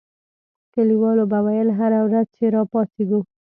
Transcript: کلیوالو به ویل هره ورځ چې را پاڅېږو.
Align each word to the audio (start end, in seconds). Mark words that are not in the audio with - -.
کلیوالو 0.73 1.23
به 1.31 1.39
ویل 1.45 1.69
هره 1.79 1.99
ورځ 2.07 2.27
چې 2.35 2.43
را 2.53 2.61
پاڅېږو. 2.71 3.19